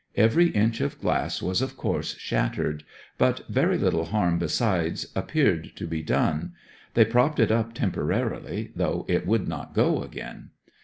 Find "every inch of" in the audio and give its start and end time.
0.15-0.99